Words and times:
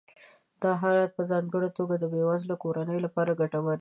دا 0.61 0.71
حالت 0.81 1.09
په 1.17 1.23
ځانګړې 1.31 1.69
توګه 1.77 1.95
د 1.97 2.05
بې 2.13 2.21
وزله 2.29 2.55
کورنیو 2.63 3.03
لپاره 3.05 3.37
ګټور 3.41 3.63
دی 3.65 3.69